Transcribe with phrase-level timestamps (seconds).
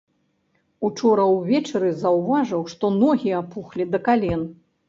[0.89, 4.41] Учора ўвечары заўважыў, што ногі апухлі да кален.